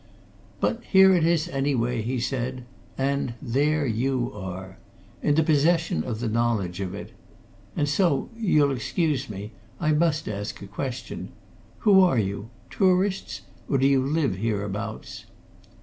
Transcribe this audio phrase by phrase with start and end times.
[0.59, 2.63] "But here it is, anyway," he said.
[2.97, 4.79] "And there you are!
[5.21, 7.11] In the possession of the knowledge of it.
[7.75, 11.33] And so you'll excuse me I must ask a question.
[11.81, 12.49] Who are you?
[12.71, 13.41] Tourists?
[13.69, 15.25] Or do you live hereabouts?"